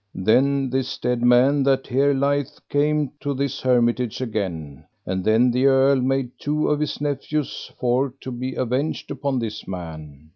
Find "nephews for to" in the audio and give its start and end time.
6.99-8.31